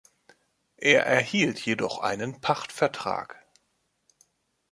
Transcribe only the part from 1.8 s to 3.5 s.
einen Pachtvertrag.